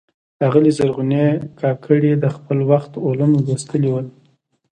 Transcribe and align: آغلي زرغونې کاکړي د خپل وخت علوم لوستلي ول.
آغلي 0.45 0.71
زرغونې 0.77 1.25
کاکړي 1.59 2.11
د 2.17 2.25
خپل 2.35 2.57
وخت 2.71 2.91
علوم 3.05 3.31
لوستلي 3.45 3.89
ول. 3.91 4.07